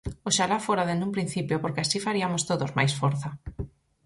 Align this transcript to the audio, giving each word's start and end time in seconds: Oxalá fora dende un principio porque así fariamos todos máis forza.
Oxalá 0.29 0.57
fora 0.67 0.87
dende 0.89 1.07
un 1.07 1.15
principio 1.17 1.55
porque 1.63 1.81
así 1.83 1.97
fariamos 2.05 2.45
todos 2.49 2.75
máis 2.77 2.93
forza. 3.01 3.29